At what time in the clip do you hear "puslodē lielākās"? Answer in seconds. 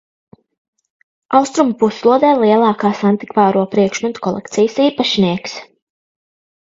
1.83-3.03